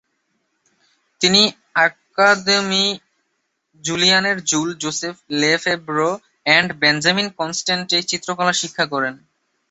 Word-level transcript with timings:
তিনি 1.21 1.41
আকাদেমি 1.85 2.85
জুলিয়ানের 3.83 4.37
Jules Joseph 4.43 5.15
Lefebvre 5.41 5.97
and 6.47 6.69
Benjamin 6.81 7.27
কনস্ট্যান্ট-এ 7.39 7.99
চিত্রকলা 8.11 8.53
শিক্ষা 8.61 8.85
করেন। 8.93 9.13